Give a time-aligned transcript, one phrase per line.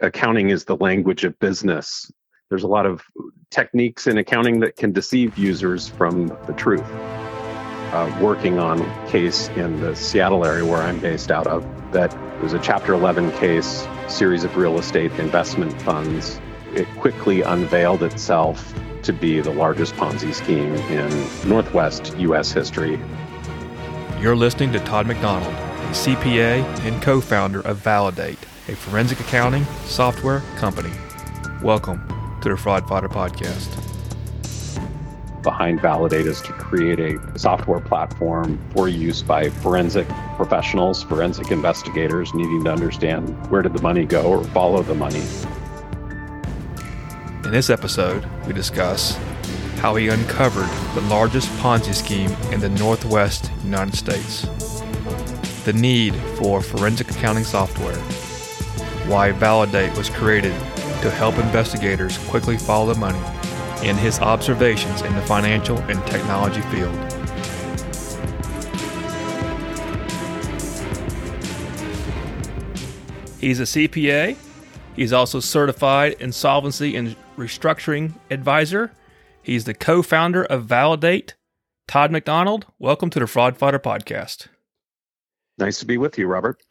[0.00, 2.10] accounting is the language of business.
[2.48, 3.02] There's a lot of
[3.50, 6.84] techniques in accounting that can deceive users from the truth.
[7.92, 12.16] Uh, working on a case in the Seattle area where I'm based out of that
[12.40, 16.40] was a Chapter 11 case, series of real estate investment funds.
[16.72, 18.72] It quickly unveiled itself
[19.02, 22.52] to be the largest Ponzi scheme in Northwest U.S.
[22.52, 23.00] history.
[24.20, 25.54] You're listening to Todd McDonald,
[25.92, 28.36] CPA and co founder of Valid8,
[28.70, 30.92] a forensic accounting software company.
[31.60, 32.00] Welcome
[32.40, 33.68] to the Fraud Fighter Podcast.
[35.42, 42.32] Behind Valid8 is to create a software platform for use by forensic professionals, forensic investigators
[42.32, 45.22] needing to understand where did the money go or follow the money.
[47.42, 49.18] In this episode, we discuss
[49.78, 54.42] how he uncovered the largest Ponzi scheme in the Northwest United States,
[55.64, 57.98] the need for forensic accounting software,
[59.10, 60.52] why Valid8 was created
[61.02, 63.18] to help investigators quickly follow the money,
[63.82, 66.94] and his observations in the financial and technology field.
[73.40, 74.36] He's a CPA.
[74.94, 78.92] He's also certified insolvency and restructuring advisor.
[79.42, 81.32] He's the co founder of Valid8.
[81.88, 84.46] Todd McDonald, welcome to the Fraud Fighter Podcast.
[85.58, 86.62] Nice to be with you, Robert.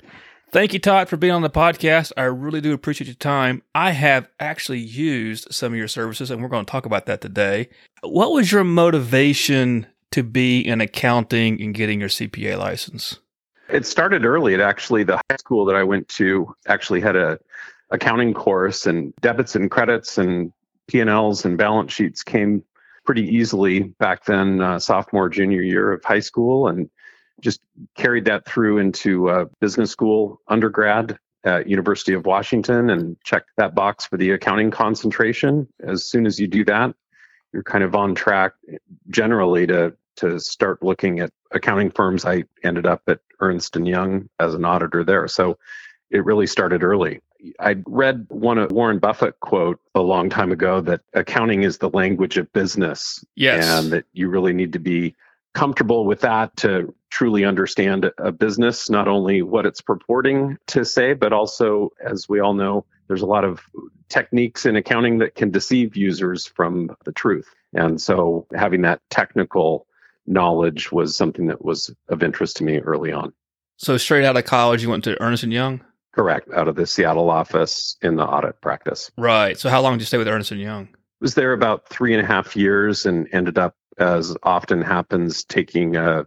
[0.51, 2.11] Thank you, Todd, for being on the podcast.
[2.17, 3.61] I really do appreciate your time.
[3.75, 7.21] I have actually used some of your services, and we're going to talk about that
[7.21, 7.69] today.
[8.01, 13.19] What was your motivation to be in accounting and getting your CPA license?
[13.69, 14.55] It started early.
[14.55, 17.37] It actually, the high school that I went to actually had a
[17.91, 20.51] accounting course, and debits and credits and
[20.87, 22.63] P&Ls and balance sheets came
[23.05, 26.67] pretty easily back then, uh, sophomore, junior year of high school.
[26.67, 26.89] And
[27.41, 27.61] just
[27.95, 33.75] carried that through into uh, business school undergrad at University of Washington and checked that
[33.75, 35.67] box for the accounting concentration.
[35.81, 36.93] As soon as you do that,
[37.53, 38.53] you're kind of on track
[39.09, 42.25] generally to to start looking at accounting firms.
[42.25, 45.27] I ended up at Ernst and Young as an auditor there.
[45.29, 45.57] So
[46.11, 47.21] it really started early.
[47.57, 51.89] I read one of Warren Buffett quote a long time ago that accounting is the
[51.89, 53.23] language of business.
[53.35, 53.65] Yes.
[53.65, 55.15] And that you really need to be
[55.53, 61.13] comfortable with that to truly understand a business, not only what it's purporting to say,
[61.13, 63.61] but also, as we all know, there's a lot of
[64.09, 67.53] techniques in accounting that can deceive users from the truth.
[67.73, 69.87] And so having that technical
[70.27, 73.33] knowledge was something that was of interest to me early on.
[73.77, 75.81] So straight out of college, you went to Ernst and Young.
[76.13, 79.09] Correct, out of the Seattle office in the audit practice.
[79.17, 79.57] Right.
[79.57, 80.89] So how long did you stay with Ernst and Young?
[81.21, 85.95] Was there about three and a half years, and ended up as often happens, taking
[85.95, 86.25] a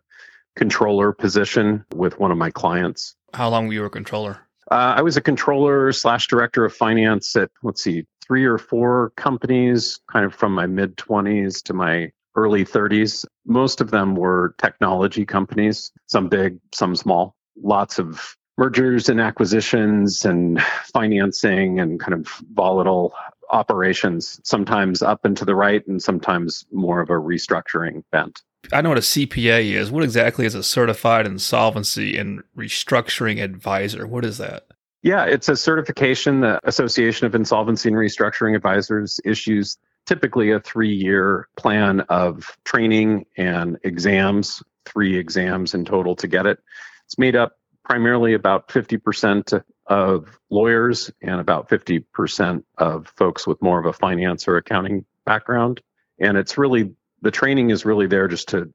[0.56, 3.14] controller position with one of my clients.
[3.34, 4.38] How long were you a controller?
[4.70, 9.12] Uh, I was a controller slash director of finance at, let's see, three or four
[9.16, 13.24] companies, kind of from my mid 20s to my early 30s.
[13.44, 17.34] Most of them were technology companies, some big, some small.
[17.62, 20.62] Lots of mergers and acquisitions and
[20.94, 23.14] financing and kind of volatile
[23.52, 28.42] operations, sometimes up and to the right and sometimes more of a restructuring bent.
[28.72, 29.90] I know what a CPA is.
[29.90, 34.06] What exactly is a certified insolvency and restructuring advisor?
[34.06, 34.66] What is that?
[35.02, 39.76] Yeah, it's a certification the Association of Insolvency and Restructuring Advisors issues
[40.06, 46.46] typically a three year plan of training and exams, three exams in total to get
[46.46, 46.58] it.
[47.06, 53.78] It's made up primarily about 50% of lawyers and about 50% of folks with more
[53.78, 55.80] of a finance or accounting background.
[56.18, 58.72] And it's really, the training is really there just to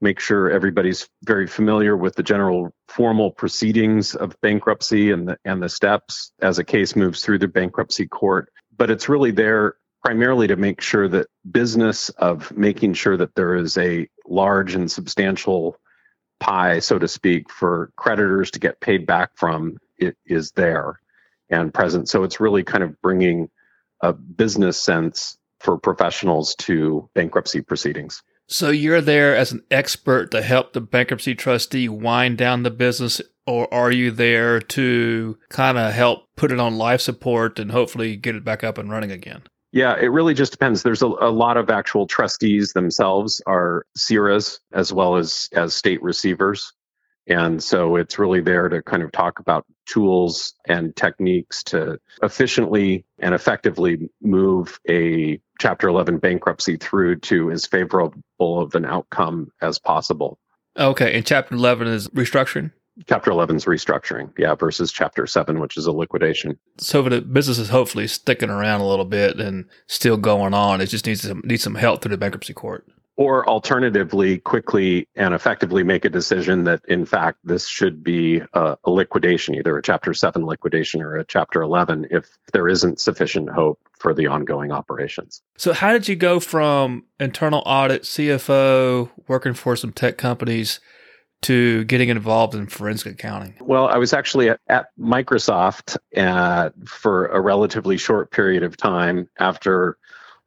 [0.00, 5.62] make sure everybody's very familiar with the general formal proceedings of bankruptcy and the, and
[5.62, 8.52] the steps as a case moves through the bankruptcy court.
[8.76, 13.54] But it's really there primarily to make sure that business of making sure that there
[13.54, 15.76] is a large and substantial
[16.40, 21.00] pie, so to speak, for creditors to get paid back from it is there
[21.50, 22.08] and present.
[22.08, 23.50] So it's really kind of bringing
[24.00, 28.22] a business sense for professionals to bankruptcy proceedings.
[28.46, 33.22] So you're there as an expert to help the bankruptcy trustee wind down the business,
[33.46, 38.16] or are you there to kind of help put it on life support and hopefully
[38.16, 39.42] get it back up and running again?
[39.72, 40.82] Yeah, it really just depends.
[40.82, 46.02] There's a, a lot of actual trustees themselves are CIRAs as well as as state
[46.02, 46.72] receivers.
[47.26, 53.04] And so it's really there to kind of talk about tools and techniques to efficiently
[53.18, 58.12] and effectively move a Chapter 11 bankruptcy through to as favorable
[58.60, 60.36] of an outcome as possible.
[60.76, 61.14] Okay.
[61.14, 62.72] And Chapter 11 is restructuring?
[63.08, 66.58] Chapter 11 is restructuring, yeah, versus Chapter 7, which is a liquidation.
[66.78, 70.80] So the business is hopefully sticking around a little bit and still going on.
[70.80, 75.34] It just needs some needs some help through the bankruptcy court or alternatively quickly and
[75.34, 79.82] effectively make a decision that in fact this should be a, a, liquidation either a
[79.82, 84.72] chapter 7 liquidation or a chapter 11 if there isn't sufficient hope for the ongoing
[84.72, 90.80] operations so how did you go from internal audit cfo working for some tech companies
[91.44, 93.54] to getting involved in forensic accounting?
[93.60, 99.28] Well, I was actually at, at Microsoft uh, for a relatively short period of time
[99.38, 99.98] after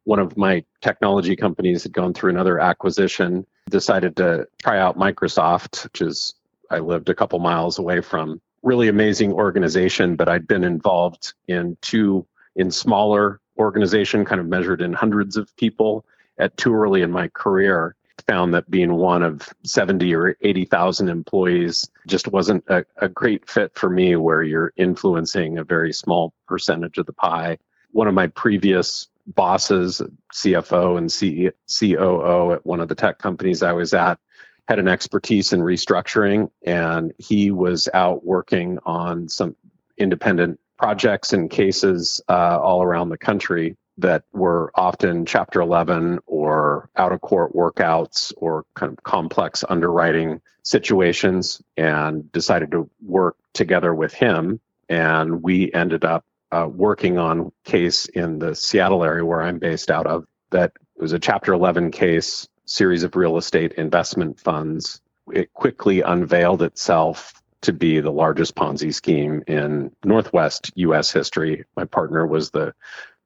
[0.08, 5.84] one of my technology companies had gone through another acquisition, decided to try out Microsoft,
[5.84, 6.34] which is
[6.70, 8.40] I lived a couple miles away from.
[8.62, 12.26] Really amazing organization, but I'd been involved in two
[12.56, 16.06] in smaller organization, kind of measured in hundreds of people
[16.38, 17.94] at too early in my career.
[18.28, 23.74] Found that being one of 70 or 80,000 employees just wasn't a, a great fit
[23.74, 27.58] for me, where you're influencing a very small percentage of the pie.
[27.92, 30.02] One of my previous bosses,
[30.34, 34.18] CFO and C- COO at one of the tech companies I was at,
[34.66, 39.56] had an expertise in restructuring, and he was out working on some
[39.96, 46.88] independent projects and cases uh, all around the country that were often Chapter 11 or
[46.96, 53.94] out of court workouts or kind of complex underwriting situations, and decided to work together
[53.94, 54.60] with him.
[54.88, 59.90] And we ended up uh, working on case in the Seattle area where I'm based
[59.90, 65.00] out of that was a Chapter 11 case, series of real estate investment funds.
[65.32, 71.12] It quickly unveiled itself to be the largest Ponzi scheme in Northwest U.S.
[71.12, 71.64] history.
[71.76, 72.72] My partner was the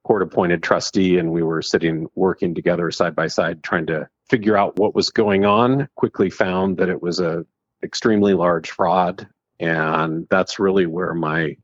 [0.05, 4.57] court appointed trustee, and we were sitting working together side by side trying to figure
[4.57, 5.89] out what was going on.
[5.95, 7.45] Quickly found that it was a
[7.83, 9.29] extremely large fraud.
[9.61, 11.57] And that's really where my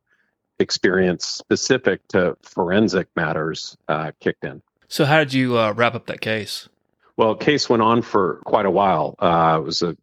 [0.59, 4.63] experience specific to forensic matters uh, kicked in.
[4.89, 6.69] So, how did you uh, wrap up that case?
[7.17, 9.15] Well, case went on for quite a while.
[9.19, 9.97] Uh, it was a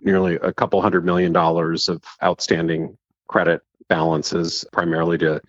[0.00, 2.96] nearly a couple hundred million dollars of outstanding
[3.26, 5.40] credit balances, primarily to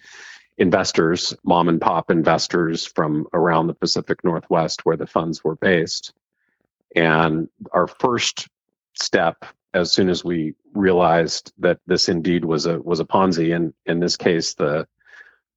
[0.58, 6.14] investors, mom and pop investors from around the Pacific Northwest where the funds were based.
[6.96, 8.48] And our first
[9.00, 13.74] step as soon as we realized that this indeed was a was a Ponzi, and
[13.86, 14.88] in this case, the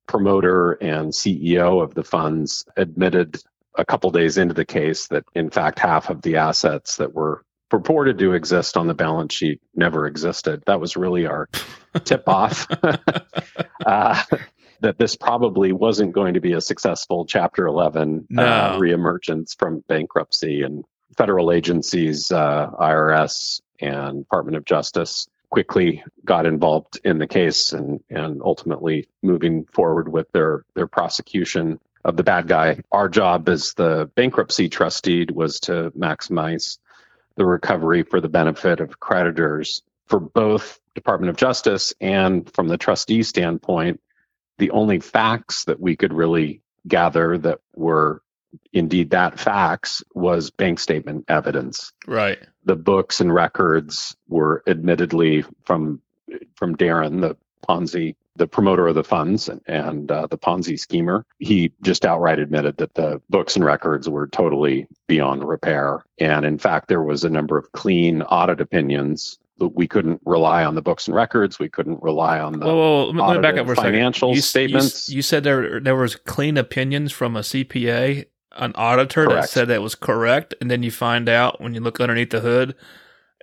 [0.07, 3.43] promoter and CEO of the funds admitted
[3.77, 7.45] a couple days into the case that in fact half of the assets that were
[7.71, 10.63] purported to exist on the balance sheet never existed.
[10.67, 11.49] That was really our
[12.05, 12.67] tip off.
[13.87, 14.23] uh,
[14.81, 18.43] that this probably wasn't going to be a successful Chapter 11 no.
[18.43, 20.85] uh, reemergence from bankruptcy and
[21.17, 28.01] federal agencies, uh, IRS, and Department of Justice quickly got involved in the case and,
[28.09, 32.81] and ultimately moving forward with their, their prosecution of the bad guy.
[32.91, 36.79] Our job as the bankruptcy trustee was to maximize
[37.37, 42.79] the recovery for the benefit of creditors for both Department of Justice and from the
[42.79, 44.01] trustee standpoint.
[44.59, 48.23] The only facts that we could really gather that were
[48.73, 51.93] indeed that fax was bank statement evidence.
[52.07, 52.39] Right.
[52.65, 56.01] The books and records were admittedly from
[56.55, 57.37] from Darren, the
[57.69, 61.27] Ponzi, the promoter of the funds and, and uh, the Ponzi schemer.
[61.39, 66.05] He just outright admitted that the books and records were totally beyond repair.
[66.19, 70.75] And in fact, there was a number of clean audit opinions we couldn't rely on
[70.75, 71.59] the books and records.
[71.59, 75.09] We couldn't rely on the let me back up for financial you, statements.
[75.09, 79.43] You, you, said there there was clean opinions from a CPA an auditor correct.
[79.43, 82.41] that said that was correct, and then you find out when you look underneath the
[82.41, 82.75] hood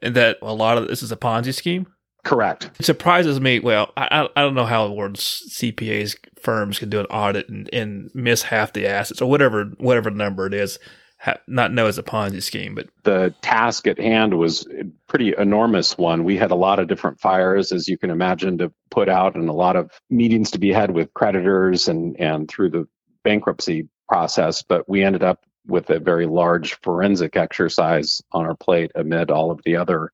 [0.02, 1.88] that a lot of this is a Ponzi scheme.
[2.24, 2.70] Correct.
[2.80, 3.60] It surprises me.
[3.60, 7.70] Well, I I don't know how the words CPAs firms can do an audit and,
[7.74, 10.80] and miss half the assets or whatever whatever number it is,
[11.20, 12.76] ha, not know it's a Ponzi scheme.
[12.76, 16.26] But the task at hand was a pretty enormous one.
[16.26, 19.48] We had a lot of different fires, as you can imagine, to put out, and
[19.48, 22.88] a lot of meetings to be had with creditors and and through the
[23.24, 28.92] bankruptcy process, but we ended up with a very large forensic exercise on our plate
[28.96, 30.12] amid all of the other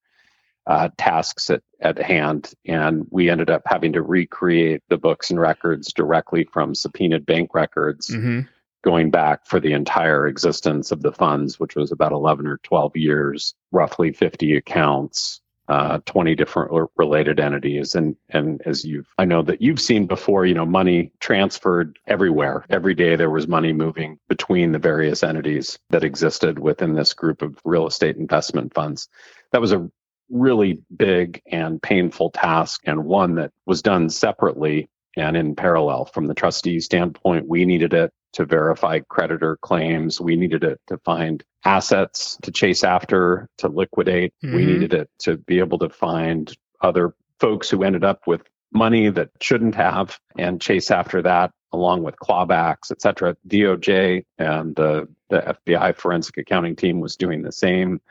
[0.68, 2.52] uh, tasks at, at hand.
[2.66, 7.54] And we ended up having to recreate the books and records directly from subpoenaed bank
[7.54, 8.42] records mm-hmm.
[8.84, 12.98] going back for the entire existence of the funds, which was about 11 or 12
[12.98, 17.96] years, roughly 50 accounts, uh, 20 different related entities.
[17.96, 22.66] And, and as you've, I know that you've seen before, you know, money transferred everywhere.
[22.70, 27.42] Every day there was money moving between the various entities that existed within this group
[27.42, 29.10] of real estate investment funds.
[29.52, 29.90] That was a
[30.30, 36.28] really big and painful task and one that was done separately and in parallel from
[36.28, 37.48] the trustee standpoint.
[37.48, 40.22] We needed it to verify creditor claims.
[40.22, 44.34] We needed it to find assets to chase after, to liquidate.
[44.44, 44.56] Mm-hmm.
[44.56, 48.42] We needed it to be able to find other folks who ended up with
[48.74, 53.36] money that shouldn't have and chase after that along with clawbacks, et cetera.
[53.48, 58.02] DOJ and the, the FBI forensic accounting team was doing the same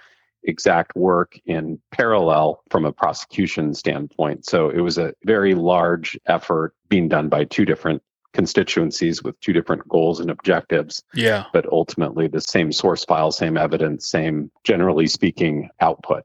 [0.43, 4.45] exact work in parallel from a prosecution standpoint.
[4.45, 8.02] So it was a very large effort being done by two different
[8.35, 11.03] constituencies with two different goals and objectives.
[11.14, 11.45] Yeah.
[11.53, 16.25] But ultimately the same source file, same evidence, same generally speaking output.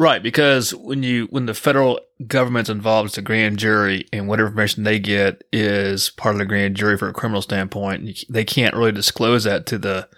[0.00, 4.48] Right, because when you when the federal government's involved, it's a grand jury, and whatever
[4.48, 8.24] information they get is part of the grand jury for a criminal standpoint.
[8.28, 10.08] They can't really disclose that to the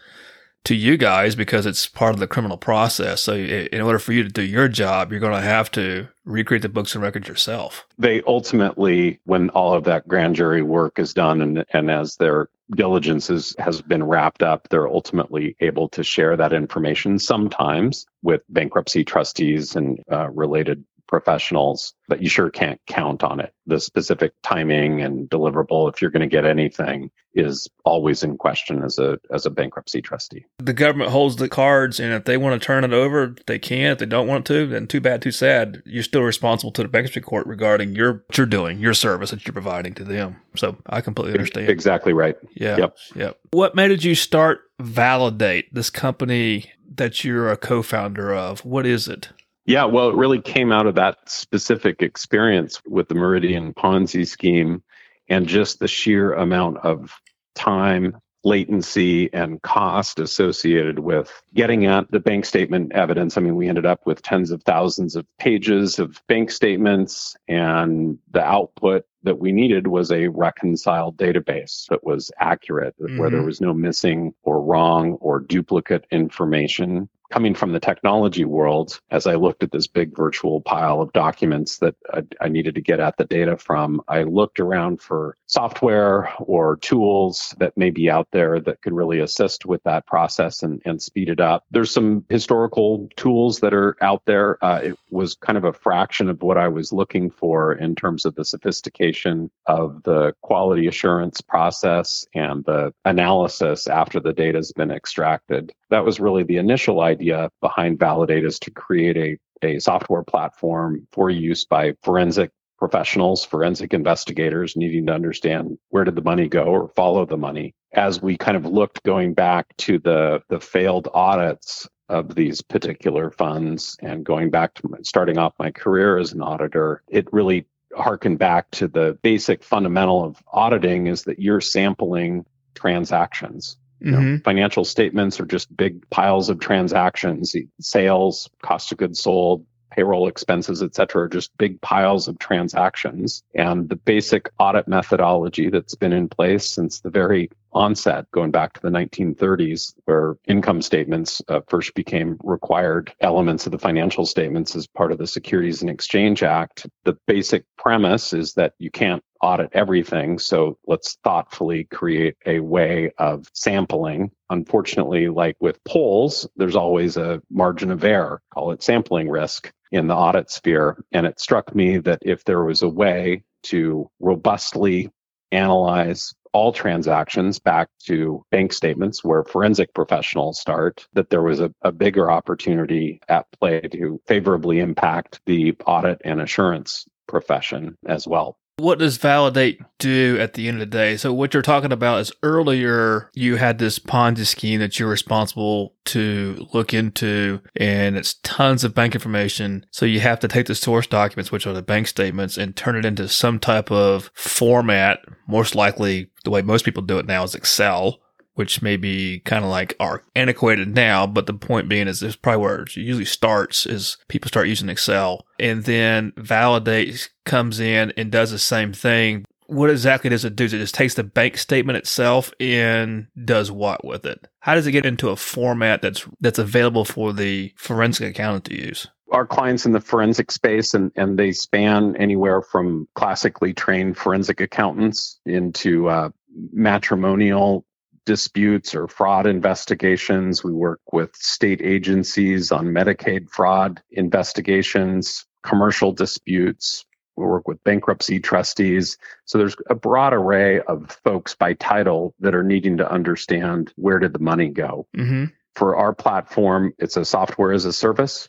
[0.64, 3.22] to you guys because it's part of the criminal process.
[3.22, 6.62] So in order for you to do your job, you're going to have to recreate
[6.62, 7.86] the books and records yourself.
[7.98, 12.48] They ultimately, when all of that grand jury work is done and, and as their
[12.76, 18.42] diligence is, has been wrapped up, they're ultimately able to share that information sometimes with
[18.48, 23.52] bankruptcy trustees and uh, related professionals, but you sure can't count on it.
[23.66, 28.82] The specific timing and deliverable, if you're going to get anything, is always in question
[28.82, 30.46] as a as a bankruptcy trustee.
[30.58, 33.92] The government holds the cards, and if they want to turn it over, they can.
[33.92, 35.82] If they don't want to, then too bad, too sad.
[35.84, 39.44] You're still responsible to the bankruptcy court regarding your what you're doing, your service that
[39.44, 40.36] you're providing to them.
[40.56, 41.68] So I completely understand.
[41.68, 42.36] Exactly right.
[42.54, 42.76] Yeah.
[42.78, 42.96] Yep.
[43.16, 43.38] Yep.
[43.50, 48.64] What made you start Valid8, this company that you're a co-founder of?
[48.64, 49.30] What is it?
[49.66, 54.82] Yeah, well, it really came out of that specific experience with the Meridian Ponzi scheme
[55.28, 57.14] and just the sheer amount of
[57.54, 63.36] time, latency, and cost associated with getting at the bank statement evidence.
[63.36, 68.18] I mean, we ended up with tens of thousands of pages of bank statements, and
[68.30, 73.18] the output that we needed was a reconciled database that was accurate, mm-hmm.
[73.18, 73.46] where there mm-hmm.
[73.46, 79.36] was no missing or wrong or duplicate information coming from the technology world, as I
[79.36, 83.16] looked at this big virtual pile of documents that I, I, needed to get at
[83.16, 88.60] the data from, I looked around for software or tools that may be out there
[88.60, 91.64] that could really assist with that process and, and speed it up.
[91.70, 94.62] There's some historical tools that are out there.
[94.64, 98.24] Uh, it was kind of a fraction of what I was looking for in terms
[98.24, 104.72] of the sophistication of the quality assurance process and the analysis after the data has
[104.72, 105.72] been extracted.
[105.90, 110.22] That was really the initial idea idea behind Valid8 is to create a, a software
[110.22, 116.48] platform for use by forensic professionals, forensic investigators needing to understand where did the money
[116.48, 117.74] go or follow the money.
[117.92, 123.30] As we kind of looked going back to the, the failed audits of these particular
[123.30, 127.66] funds and going back to my, starting off my career as an auditor, it really
[127.94, 133.76] harkened back to the basic fundamental of auditing is that you're sampling transactions.
[134.00, 134.42] You know, mm-hmm.
[134.42, 140.82] financial statements are just big piles of transactions, sales, cost of goods sold, payroll expenses,
[140.82, 143.42] et cetera, are just big piles of transactions.
[143.54, 148.72] And the basic audit methodology that's been in place since the very onset, going back
[148.72, 154.74] to the 1930s, where income statements uh, first became required elements of the financial statements
[154.74, 156.86] as part of the Securities and Exchange Act.
[157.04, 160.38] The basic premise is that you can't audit everything.
[160.38, 164.30] So let's thoughtfully create a way of sampling.
[164.50, 170.06] Unfortunately, like with polls, there's always a margin of error, call it sampling risk in
[170.06, 171.02] the audit sphere.
[171.12, 175.10] And it struck me that if there was a way to robustly
[175.52, 181.72] analyze all transactions back to bank statements where forensic professionals start, that there was a,
[181.82, 188.58] a, bigger opportunity at play to favorably impact the audit and assurance profession as well.
[188.80, 191.16] What does Valid8 do at the end of the day?
[191.16, 195.94] So what you're talking about is earlier you had this Ponzi scheme that you're responsible
[196.06, 199.84] to look into and it's tons of bank information.
[199.90, 202.96] So you have to take the source documents, which are the bank statements and turn
[202.96, 205.20] it into some type of format.
[205.46, 208.20] Most likely the way most people do it now is Excel
[208.60, 212.32] which may be kind of like are antiquated now, but the point being is this
[212.32, 217.80] is probably where it usually starts is people start using Excel and then Valid8 comes
[217.80, 219.46] in and does the same thing.
[219.64, 220.66] What exactly does it do?
[220.66, 224.46] It just takes the bank statement itself and does what with it?
[224.58, 228.74] How does it get into a format that's that's available for the forensic accountant to
[228.74, 229.08] use?
[229.32, 234.60] our clients in the forensic space and, and they span anywhere from classically trained forensic
[234.60, 236.30] accountants into uh,
[236.72, 237.86] matrimonial
[238.30, 240.62] disputes or fraud investigations.
[240.62, 247.04] We work with state agencies on Medicaid fraud investigations, commercial disputes.
[247.34, 249.18] We work with bankruptcy trustees.
[249.46, 254.20] So there's a broad array of folks by title that are needing to understand where
[254.20, 255.08] did the money go.
[255.16, 255.46] Mm-hmm.
[255.74, 258.48] For our platform, it's a software as a service.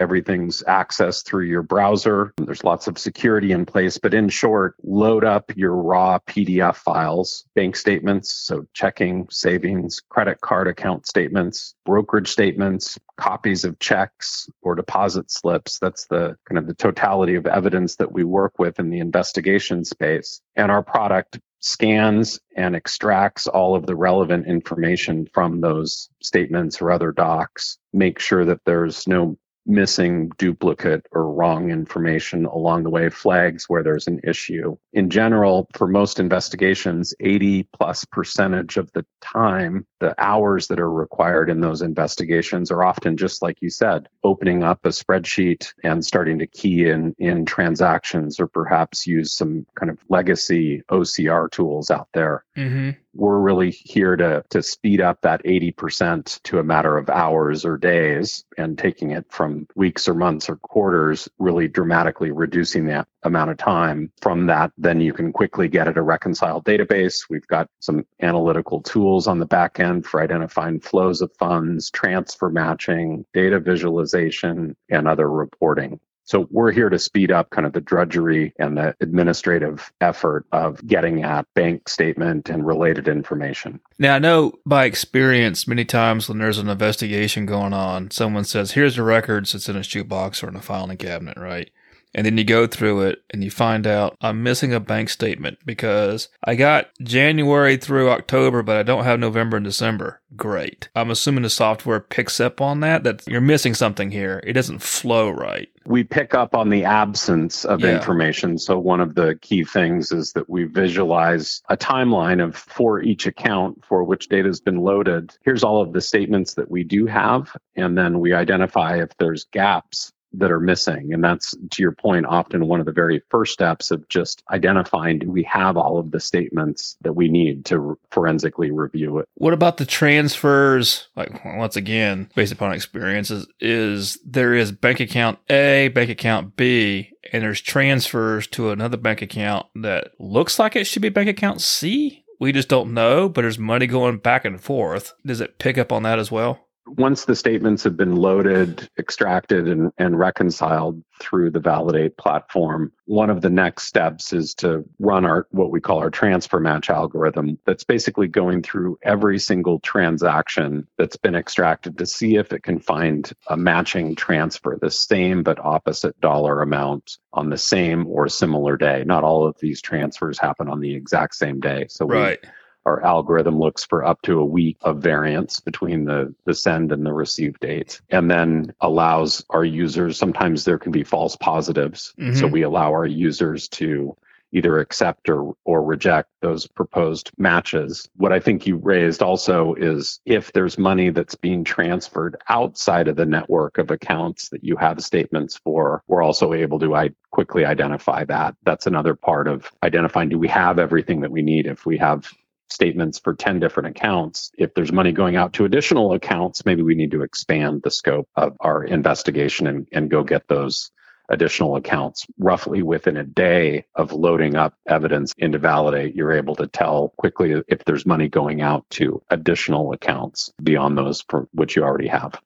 [0.00, 2.32] Everything's accessed through your browser.
[2.36, 7.44] There's lots of security in place, but in short, load up your raw PDF files,
[7.54, 14.74] bank statements, so checking, savings, credit card account statements, brokerage statements, copies of checks or
[14.74, 15.78] deposit slips.
[15.78, 19.84] That's the kind of the totality of evidence that we work with in the investigation
[19.84, 20.40] space.
[20.56, 26.90] And our product scans and extracts all of the relevant information from those statements or
[26.90, 33.08] other docs, make sure that there's no missing duplicate or wrong information along the way
[33.08, 34.76] flags where there's an issue.
[34.92, 40.90] In general, for most investigations, 80 plus percentage of the time, the hours that are
[40.90, 46.04] required in those investigations are often just like you said, opening up a spreadsheet and
[46.04, 51.90] starting to key in in transactions or perhaps use some kind of legacy OCR tools
[51.90, 52.44] out there.
[52.56, 57.64] Mm-hmm we're really here to to speed up that 80% to a matter of hours
[57.64, 63.08] or days and taking it from weeks or months or quarters really dramatically reducing that
[63.22, 64.12] amount of time.
[64.20, 67.26] From that then you can quickly get at a reconciled database.
[67.30, 72.50] We've got some analytical tools on the back end for identifying flows of funds transfer
[72.50, 77.80] matching data visualization and other reporting so we're here to speed up kind of the
[77.80, 83.80] drudgery and the administrative effort of getting at bank statement and related information.
[83.98, 88.72] Now, I know by experience, many times when there's an investigation going on, someone says,
[88.72, 91.70] here's the records, it's in a shoebox or in a filing cabinet, right?
[92.14, 95.58] And then you go through it and you find out I'm missing a bank statement
[95.66, 100.20] because I got January through October, but I don't have November and December.
[100.36, 100.88] Great.
[100.94, 104.40] I'm assuming the software picks up on that, that you're missing something here.
[104.46, 105.68] It doesn't flow right.
[105.86, 107.96] We pick up on the absence of yeah.
[107.96, 108.58] information.
[108.58, 113.26] So one of the key things is that we visualize a timeline of for each
[113.26, 115.36] account for which data has been loaded.
[115.42, 117.54] Here's all of the statements that we do have.
[117.76, 121.12] And then we identify if there's gaps that are missing.
[121.12, 125.18] And that's, to your point, often one of the very first steps of just identifying
[125.18, 129.28] do we have all of the statements that we need to forensically review it.
[129.34, 131.08] What about the transfers?
[131.16, 137.10] Like, once again, based upon experiences, is there is bank account A, bank account B,
[137.32, 141.60] and there's transfers to another bank account that looks like it should be bank account
[141.60, 142.24] C?
[142.40, 145.14] We just don't know, but there's money going back and forth.
[145.24, 146.63] Does it pick up on that as well?
[146.86, 153.30] Once the statements have been loaded, extracted, and, and reconciled through the Valid8 platform, one
[153.30, 157.58] of the next steps is to run our what we call our transfer match algorithm.
[157.64, 162.80] That's basically going through every single transaction that's been extracted to see if it can
[162.80, 168.76] find a matching transfer, the same but opposite dollar amount on the same or similar
[168.76, 169.04] day.
[169.06, 171.86] Not all of these transfers happen on the exact same day.
[171.88, 172.38] So right.
[172.42, 172.48] we
[172.86, 177.04] our algorithm looks for up to a week of variance between the, the send and
[177.04, 182.34] the receive date and then allows our users sometimes there can be false positives mm-hmm.
[182.34, 184.16] so we allow our users to
[184.54, 188.08] either accept or, or reject those proposed matches.
[188.16, 193.16] What I think you raised also is if there's money that's being transferred outside of
[193.16, 197.64] the network of accounts that you have statements for, we're also able to I- quickly
[197.64, 198.54] identify that.
[198.62, 202.32] That's another part of identifying do we have everything that we need if we have
[202.68, 204.50] statements for 10 different accounts.
[204.58, 208.28] If there's money going out to additional accounts, maybe we need to expand the scope
[208.36, 210.90] of our investigation and, and go get those
[211.28, 216.66] additional accounts roughly within a day of loading up evidence into Valid8 you're able to
[216.66, 221.82] tell quickly if there's money going out to additional accounts beyond those for which you
[221.82, 222.38] already have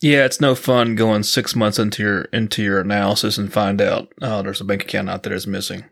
[0.00, 4.12] yeah it's no fun going six months into your into your analysis and find out
[4.22, 5.84] oh there's a bank account out there that's missing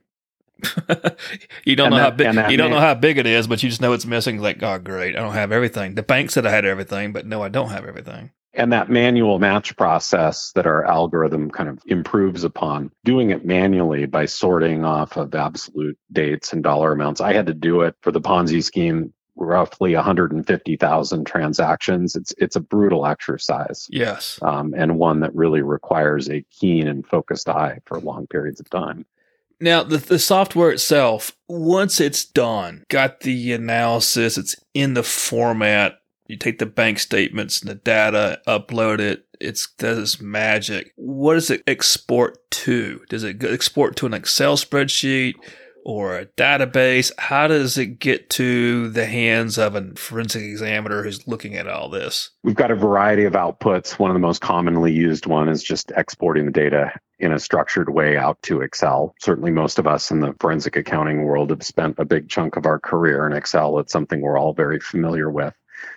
[1.64, 3.62] you don't and know that, how big you don't know how big it is, but
[3.62, 4.38] you just know it's missing.
[4.38, 5.95] Like, oh, great, I don't have everything.
[5.95, 8.31] The bank said I had everything, but no, I don't have everything.
[8.57, 14.07] And that manual match process that our algorithm kind of improves upon, doing it manually
[14.07, 17.21] by sorting off of absolute dates and dollar amounts.
[17.21, 22.14] I had to do it for the Ponzi scheme roughly 150,000 transactions.
[22.14, 23.87] It's it's a brutal exercise.
[23.90, 24.38] Yes.
[24.43, 28.71] Um, and one that really requires a keen and focused eye for long periods of
[28.71, 29.05] time.
[29.64, 36.00] Now, the, the software itself, once it's done, got the analysis, it's in the format.
[36.27, 39.24] You take the bank statements and the data, upload it.
[39.40, 40.92] It's does magic.
[40.96, 43.00] What does it export to?
[43.09, 45.37] Does it export to an Excel spreadsheet?
[45.87, 47.12] or a database?
[47.18, 51.90] How does it get to the hands of a forensic examiner who's looking at all
[51.90, 52.31] this?
[52.42, 53.98] We've got a variety of outputs.
[53.98, 57.88] One of the most commonly used one is just exporting the data in a structured
[57.88, 59.14] way out to Excel.
[59.20, 62.66] Certainly most of us in the forensic accounting world have spent a big chunk of
[62.66, 63.79] our career in Excel.
[63.79, 65.55] It's something we're all very familiar with.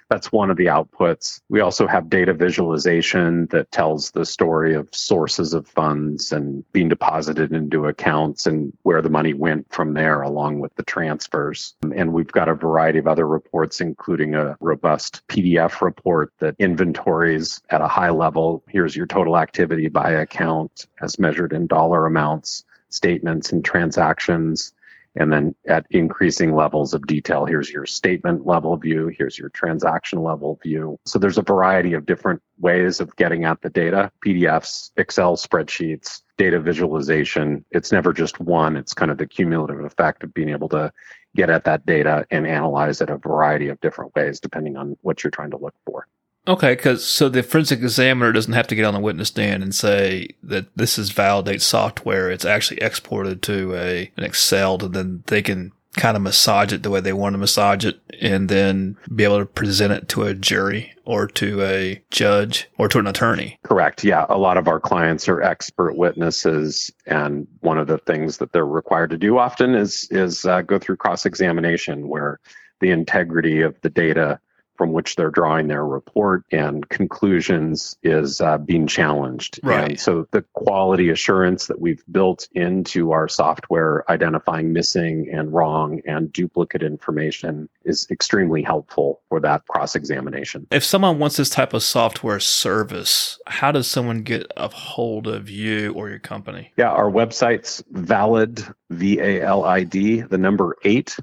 [0.09, 1.41] That's one of the outputs.
[1.49, 6.89] We also have data visualization that tells the story of sources of funds and being
[6.89, 11.75] deposited into accounts and where the money went from there, along with the transfers.
[11.93, 17.61] And we've got a variety of other reports, including a robust PDF report that inventories
[17.69, 18.63] at a high level.
[18.69, 24.73] Here's your total activity by account as measured in dollar amounts, statements, and transactions
[25.19, 30.21] and then at increasing levels of detail, here's your statement level view, here's your transaction
[30.21, 30.99] level view.
[31.05, 36.21] So there's a variety of different ways of getting at the data PDFs, Excel spreadsheets,
[36.37, 37.65] data visualization.
[37.71, 40.91] It's never just one, it's kind of the cumulative effect of being able to
[41.35, 45.23] get at that data and analyze it a variety of different ways depending on what
[45.23, 46.07] you're trying to look for.
[46.47, 49.75] Okay, because so the forensic examiner doesn't have to get on the witness stand and
[49.75, 52.31] say that this is Valid8 software.
[52.31, 56.83] It's actually exported to a an Excel, and then they can kind of massage it
[56.83, 60.23] the way they want to massage it, and then be able to present it to
[60.23, 63.59] a jury or to a judge or to an attorney.
[63.63, 64.03] Correct.
[64.03, 68.53] Yeah, a lot of our clients are expert witnesses, and one of the things that
[68.53, 72.39] they're required to do often is is uh, go through cross examination where
[72.79, 74.39] the integrity of the data
[74.77, 79.59] from which they're drawing their report and conclusions is uh, being challenged.
[79.63, 79.91] Right.
[79.91, 86.01] And so the quality assurance that we've built into our software, identifying missing and wrong
[86.05, 90.67] and duplicate information, is extremely helpful for that cross examination.
[90.71, 95.49] If someone wants this type of software service, how does someone get a hold of
[95.49, 96.71] you or your company?
[96.77, 101.17] Yeah, our website's valid, V A L I D, the number eight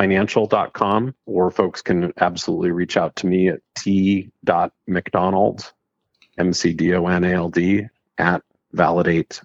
[0.00, 5.72] financial.com, or folks can absolutely reach out to me at t.mcdonald,
[6.38, 7.82] M-C-D-O-N-A-L-D,
[8.16, 9.42] at validate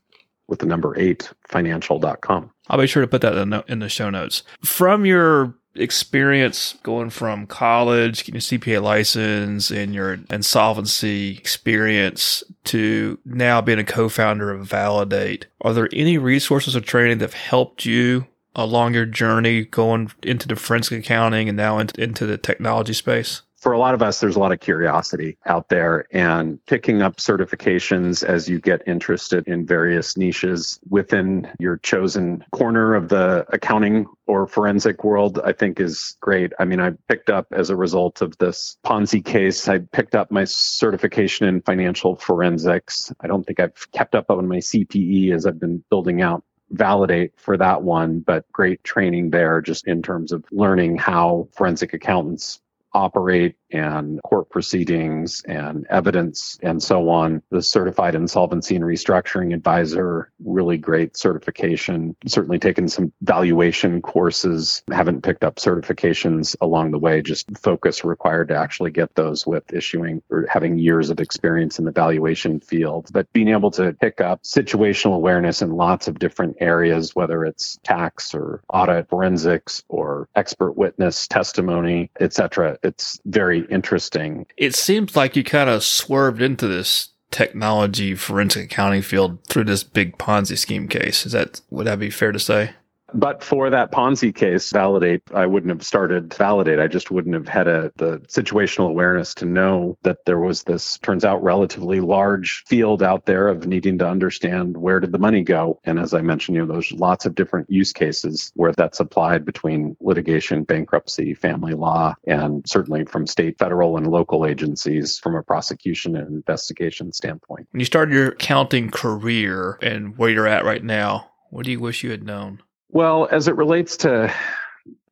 [0.47, 2.49] with the number eight financial.com.
[2.69, 3.35] I'll be sure to put that
[3.67, 4.43] in the, show notes.
[4.63, 13.19] From your experience going from college, getting your CPA license and your insolvency experience to
[13.25, 17.83] now being a co-founder of Valid8, are there any resources or training that have helped
[17.83, 22.93] you along your journey going into the forensic accounting and now into, into the technology
[22.93, 23.41] space?
[23.57, 27.17] For a lot of us, there's a lot of curiosity out there and picking up
[27.17, 34.05] certifications as you get interested in various niches within your chosen corner of the accounting
[34.27, 36.53] or forensic world, I think is great.
[36.59, 40.29] I mean, I picked up as a result of this Ponzi case, I picked up
[40.29, 43.11] my certification in financial forensics.
[43.19, 46.43] I don't think I've kept up on my CPE as I've been building out
[46.75, 51.93] Valid8 for that one, but great training there just in terms of learning how forensic
[51.93, 52.61] accountants
[52.93, 57.41] operate and court proceedings and evidence and so on.
[57.51, 62.15] The certified insolvency and restructuring advisor, really great certification.
[62.25, 68.49] Certainly taken some valuation courses, haven't picked up certifications along the way, just focus required
[68.49, 73.09] to actually get those with issuing or having years of experience in the valuation field.
[73.11, 77.79] But being able to pick up situational awareness in lots of different areas, whether it's
[77.83, 82.77] tax or audit forensics or expert witness testimony, etc.
[82.83, 84.45] It's very interesting.
[84.57, 89.83] It seems like you kind of swerved into this technology forensic accounting field through this
[89.83, 91.25] big Ponzi scheme case.
[91.25, 92.71] Is that would that be fair to say?
[93.13, 96.81] But for that Ponzi case, Valid8, I wouldn't have started Valid8.
[96.81, 100.97] I just wouldn't have had a, the situational awareness to know that there was this,
[100.99, 105.43] turns out, relatively large field out there of needing to understand where did the money
[105.43, 105.79] go.
[105.83, 109.45] And as I mentioned, you know, there's lots of different use cases where that's applied
[109.45, 115.43] between litigation, bankruptcy, family law, and certainly from state, federal, and local agencies from a
[115.43, 117.67] prosecution and investigation standpoint.
[117.71, 121.79] When you started your accounting career and where you're at right now, what do you
[121.79, 122.61] wish you had known?
[122.89, 124.33] Well, as it relates to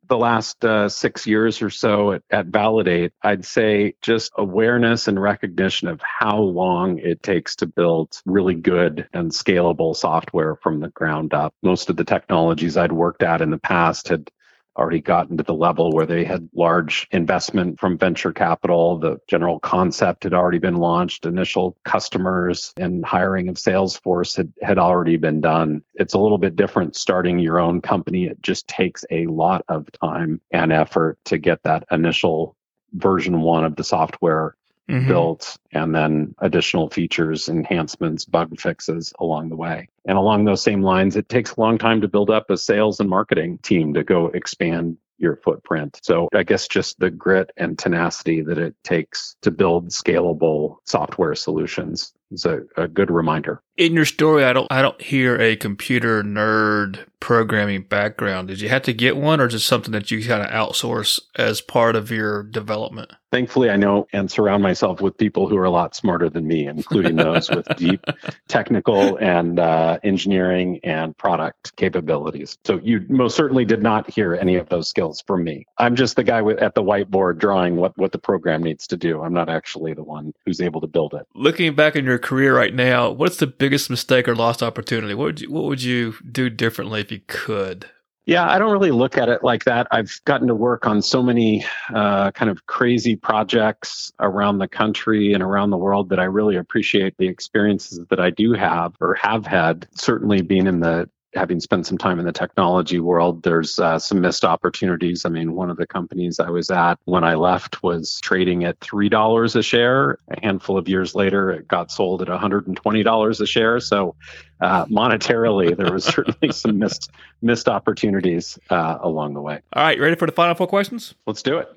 [0.07, 5.21] the last uh, six years or so at, at, Valid8, I'd say just awareness and
[5.21, 10.89] recognition of how long it takes to build really good and scalable software from the
[10.89, 11.53] ground up.
[11.63, 14.29] Most of the technologies I'd worked at in the past had
[14.77, 18.97] already gotten to the level where they had large investment from venture capital.
[18.97, 21.25] The general concept had already been launched.
[21.25, 25.83] Initial customers and hiring of Salesforce had, had already been done.
[25.95, 28.25] It's a little bit different starting your own company.
[28.25, 32.55] It just takes a lot of time and effort to get that initial
[32.93, 34.55] version one of the software
[34.89, 35.07] mm-hmm.
[35.07, 39.87] built and then additional features, enhancements, bug fixes along the way.
[40.05, 42.99] And along those same lines, it takes a long time to build up a sales
[42.99, 45.99] and marketing team to go expand your footprint.
[46.03, 51.35] So I guess just the grit and tenacity that it takes to build scalable software
[51.35, 53.61] solutions is a, a good reminder.
[53.77, 58.49] In your story, I don't I don't hear a computer nerd programming background.
[58.49, 61.21] Did you have to get one or is just something that you kind of outsource
[61.37, 63.13] as part of your development?
[63.31, 66.67] Thankfully, I know and surround myself with people who are a lot smarter than me,
[66.67, 68.05] including those with deep
[68.47, 72.57] technical and uh, engineering and product capabilities.
[72.65, 75.65] So you most certainly did not hear any of those skills from me.
[75.79, 78.97] I'm just the guy with, at the whiteboard drawing what, what the program needs to
[78.97, 79.23] do.
[79.23, 81.25] I'm not actually the one who's able to build it.
[81.33, 85.13] Looking back in your career right now, what's the biggest mistake or lost opportunity?
[85.13, 87.87] What would you, what would you do differently if you could?
[88.25, 89.85] Yeah, I don't really look at it like that.
[89.91, 95.33] I've gotten to work on so many uh, kind of crazy projects around the country
[95.33, 99.15] and around the world that I really appreciate the experiences that I do have or
[99.15, 99.89] have had.
[99.93, 104.21] Certainly being in the having spent some time in the technology world, there's uh, some
[104.21, 105.25] missed opportunities.
[105.25, 108.79] I mean, one of the companies I was at when I left was trading at
[108.79, 110.17] $3 a share.
[110.29, 113.79] A handful of years later, it got sold at $120 a share.
[113.79, 114.15] So,
[114.61, 119.59] uh, monetarily, there was certainly some missed missed opportunities uh, along the way.
[119.73, 121.13] All right, ready for the final four questions?
[121.25, 121.69] Let's do it.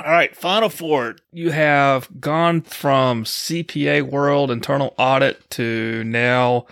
[0.00, 1.16] All right, final four.
[1.32, 6.66] You have gone from CPA world, internal audit, to now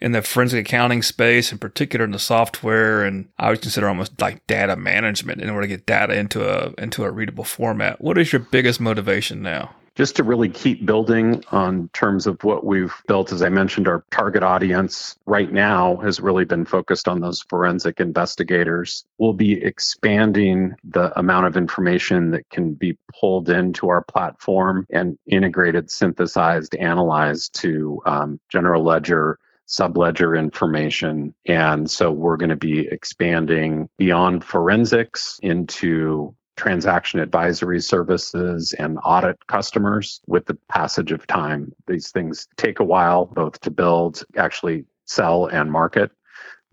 [0.00, 4.20] in the forensic accounting space, in particular in the software, and I would consider almost
[4.20, 8.00] like data management in order to get data into a into a readable format.
[8.00, 9.74] What is your biggest motivation now?
[9.94, 13.32] Just to really keep building on terms of what we've built.
[13.32, 18.00] As I mentioned, our target audience right now has really been focused on those forensic
[18.00, 19.04] investigators.
[19.18, 25.16] We'll be expanding the amount of information that can be pulled into our platform and
[25.26, 31.34] integrated, synthesized, analyzed to um, general ledger subledger information.
[31.46, 39.46] And so we're going to be expanding beyond forensics into transaction advisory services and audit
[39.46, 41.72] customers with the passage of time.
[41.86, 46.10] These things take a while both to build, actually sell, and market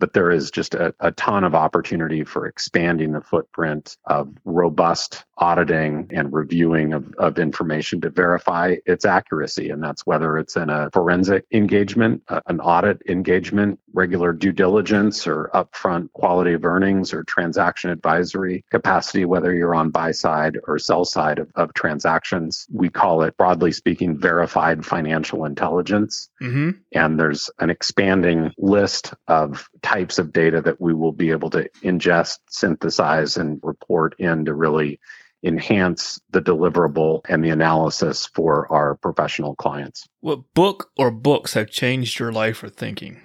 [0.02, 5.24] but there is just a, a, ton of opportunity for expanding the footprint of robust
[5.38, 9.70] auditing and reviewing of, of information to verify its accuracy.
[9.70, 15.28] And that's whether it's in a forensic engagement, uh, an audit engagement, regular due diligence,
[15.28, 20.80] or upfront quality of earnings or transaction advisory capacity, whether you're on buy side or
[20.80, 22.66] sell side of, of transactions.
[22.72, 26.30] We call it, broadly speaking, verified financial intelligence.
[26.42, 26.72] Mm-hmm.
[26.94, 31.70] And there's an expanding list of types of data that we will be able to
[31.84, 35.00] ingest, synthesize, and report in to really
[35.44, 40.08] enhance the deliverable and the analysis for our professional clients.
[40.22, 43.22] What book or books have changed your life or thinking?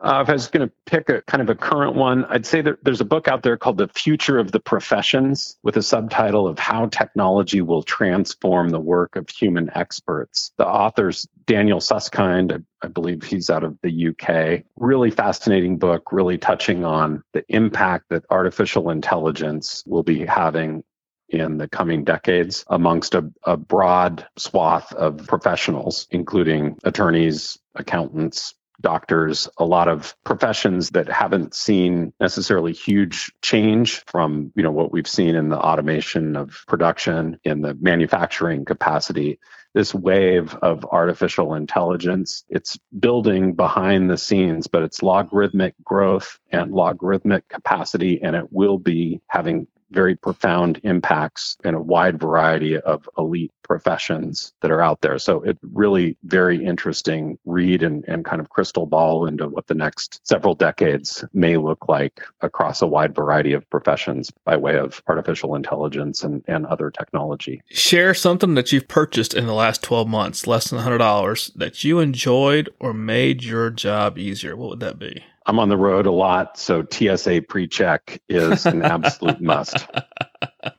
[0.00, 2.60] Uh, if I was going to pick a kind of a current one, I'd say
[2.62, 6.46] that there's a book out there called The Future of the Professions with a subtitle
[6.46, 10.52] of How Technology Will Transform the Work of Human Experts.
[10.58, 14.64] The author's Daniel Susskind, I, I believe he's out of the UK.
[14.76, 20.82] Really fascinating book, really touching on the impact that artificial intelligence will be having
[21.28, 29.48] in the coming decades amongst a, a, broad swath of professionals, including attorneys, accountants, doctors,
[29.58, 35.08] a lot of professions that haven't seen necessarily huge change from, you know, what we've
[35.08, 39.38] seen in the automation of production in the manufacturing capacity.
[39.74, 46.70] This wave of artificial intelligence, it's building behind the scenes, but it's logarithmic growth and
[46.70, 53.08] logarithmic capacity, and it will be having very profound impacts in a wide variety of
[53.16, 55.18] elite professions that are out there.
[55.18, 59.74] So it really very interesting read and, and kind of crystal ball into what the
[59.74, 65.02] next several decades may look like across a wide variety of professions by way of
[65.06, 67.62] artificial intelligence and, and other technology.
[67.70, 72.00] Share something that you've purchased in the last 12 months, less than $100, that you
[72.00, 74.56] enjoyed or made your job easier.
[74.56, 75.24] What would that be?
[75.46, 79.86] I'm on the road a lot, so TSA pre-check is an absolute must.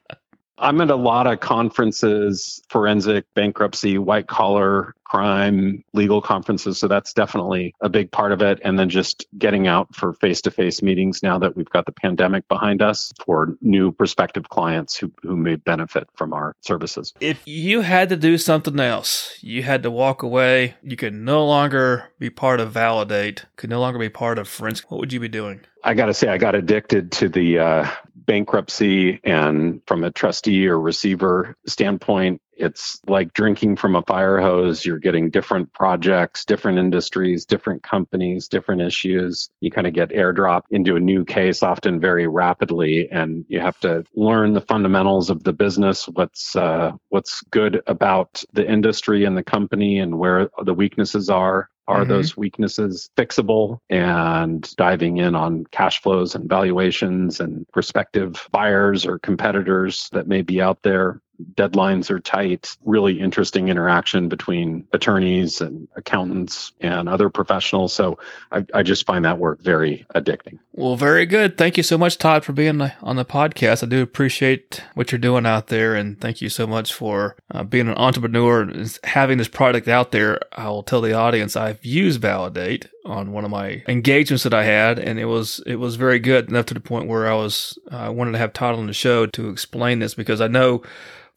[0.65, 6.80] I'm at a lot of conferences, forensic, bankruptcy, white collar crime, legal conferences.
[6.80, 8.60] So that's definitely a big part of it.
[8.63, 11.91] And then just getting out for face to face meetings now that we've got the
[11.91, 17.13] pandemic behind us for new prospective clients who, who may benefit from our services.
[17.19, 21.45] If you had to do something else, you had to walk away, you could no
[21.45, 25.19] longer be part of Valid8, could no longer be part of Forensic, what would you
[25.19, 25.62] be doing?
[25.84, 27.91] I got to say, I got addicted to the uh,
[28.25, 34.85] bankruptcy and from a trustee or receiver standpoint, it's like drinking from a fire hose.
[34.85, 39.49] You're getting different projects, different industries, different companies, different issues.
[39.59, 43.79] You kind of get airdrop into a new case often very rapidly, and you have
[43.81, 46.07] to learn the fundamentals of the business.
[46.07, 51.69] What's uh, what's good about the industry and the company, and where the weaknesses are.
[51.88, 52.10] Are mm-hmm.
[52.10, 53.80] those weaknesses fixable?
[53.89, 60.41] And diving in on cash flows and valuations and prospective buyers or competitors that may
[60.41, 61.21] be out there
[61.56, 67.93] deadlines are tight, really interesting interaction between attorneys and accountants and other professionals.
[67.93, 68.19] So
[68.52, 70.60] I, I, just find that work very addicting.
[70.74, 71.58] Well, very good.
[71.58, 73.84] Thank you so much, Todd, for being on the podcast.
[73.84, 75.95] I do appreciate what you're doing out there.
[75.95, 80.12] And thank you so much for uh, being an entrepreneur and having this product out
[80.12, 80.39] there.
[80.54, 84.63] I will tell the audience I've used Valid8 on one of my engagements that I
[84.63, 87.78] had, and it was it was very good enough to the point where I was
[87.91, 90.82] I uh, wanted to have Todd on the show to explain this because I know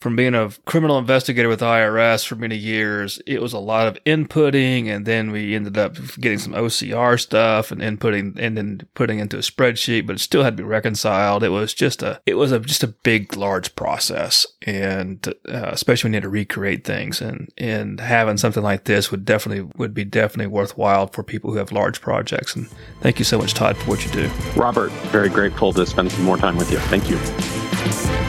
[0.00, 4.02] from being a criminal investigator with IRS for many years, it was a lot of
[4.04, 9.18] inputting, and then we ended up getting some OCR stuff and inputting and then putting
[9.18, 11.42] into a spreadsheet, but it still had to be reconciled.
[11.42, 16.08] It was just a it was a just a big, large process, and uh, especially
[16.08, 19.94] when you had to recreate things, and and having something like this would definitely would
[19.94, 22.54] be definitely worthwhile for people who have large projects.
[22.54, 22.68] And
[23.00, 24.30] thank you so much, Todd, for what you do.
[24.54, 26.78] Robert, very grateful to spend some more time with you.
[26.78, 28.27] Thank you.